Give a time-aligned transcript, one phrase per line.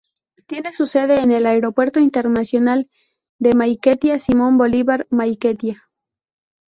[0.47, 2.89] Tiene su sede en el Aeropuerto Internacional
[3.37, 5.83] de Maiquetía Simón Bolívar, Maiquetía.